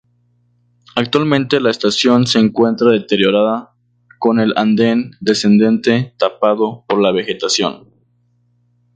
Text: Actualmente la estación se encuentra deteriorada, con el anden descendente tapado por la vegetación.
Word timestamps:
Actualmente 0.95 1.59
la 1.59 1.69
estación 1.69 2.25
se 2.25 2.39
encuentra 2.39 2.89
deteriorada, 2.89 3.75
con 4.17 4.39
el 4.39 4.51
anden 4.57 5.11
descendente 5.21 6.15
tapado 6.17 6.85
por 6.87 6.99
la 7.03 7.11
vegetación. 7.11 7.87